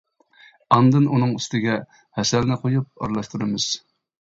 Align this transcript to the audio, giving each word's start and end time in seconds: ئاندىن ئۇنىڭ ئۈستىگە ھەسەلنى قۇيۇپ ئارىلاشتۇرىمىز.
ئاندىن 0.77 1.05
ئۇنىڭ 1.17 1.37
ئۈستىگە 1.41 1.77
ھەسەلنى 2.21 2.61
قۇيۇپ 2.67 2.93
ئارىلاشتۇرىمىز. 3.03 3.75